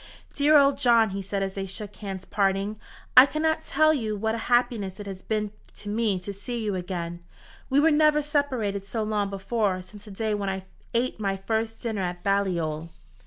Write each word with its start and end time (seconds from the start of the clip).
"Dear 0.33 0.57
old 0.57 0.79
John," 0.79 1.11
he 1.11 1.21
said, 1.21 1.43
as 1.43 1.53
they 1.53 1.67
shook 1.67 1.97
hands 1.97 2.23
at 2.23 2.31
parting, 2.31 2.79
"I 3.15 3.27
cannot 3.27 3.61
tell 3.63 3.93
you 3.93 4.15
what 4.17 4.33
a 4.33 4.39
happiness 4.49 4.99
it 4.99 5.05
has 5.05 5.21
been 5.21 5.51
to 5.75 5.89
me 5.89 6.17
to 6.21 6.33
see 6.33 6.57
you 6.57 6.73
again. 6.73 7.23
We 7.69 7.79
were 7.79 7.91
never 7.91 8.23
separated 8.23 8.83
so 8.83 9.03
long 9.03 9.29
before 9.29 9.79
since 9.83 10.05
the 10.05 10.09
day 10.09 10.33
when 10.33 10.49
I 10.49 10.65
ate 10.95 11.19
my 11.19 11.37
first 11.37 11.83
dinner 11.83 12.01
at 12.01 12.23
Balliol." 12.23 12.89